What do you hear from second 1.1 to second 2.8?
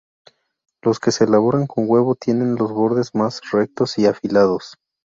se elaboran con huevo tienen los